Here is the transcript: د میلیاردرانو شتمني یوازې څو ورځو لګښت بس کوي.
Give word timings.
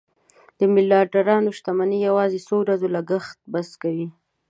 د 0.59 0.61
میلیاردرانو 0.73 1.49
شتمني 1.57 1.97
یوازې 2.09 2.39
څو 2.47 2.55
ورځو 2.61 2.87
لګښت 2.95 3.37
بس 3.53 3.69
کوي. 3.81 4.07